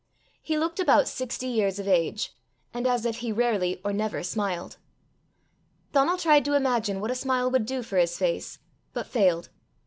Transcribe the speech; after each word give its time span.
He 0.41 0.57
looked 0.57 0.79
about 0.79 1.07
sixty 1.07 1.45
years 1.45 1.77
of 1.77 1.87
age, 1.87 2.33
and 2.73 2.87
as 2.87 3.05
if 3.05 3.17
he 3.17 3.31
rarely 3.31 3.79
or 3.85 3.93
never 3.93 4.23
smiled. 4.23 4.77
Donal 5.93 6.17
tried 6.17 6.43
to 6.45 6.55
imagine 6.55 7.01
what 7.01 7.11
a 7.11 7.15
smile 7.15 7.51
would 7.51 7.67
do 7.67 7.83
for 7.83 7.97
his 7.97 8.17
face, 8.17 8.57
but 8.93 9.05
failed. 9.05 9.49